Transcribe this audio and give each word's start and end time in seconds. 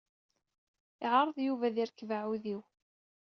Iɛreḍ 1.05 1.37
Yuba 1.45 1.65
ad 1.67 1.77
irkeb 1.83 2.09
aɛewdiw. 2.17 2.61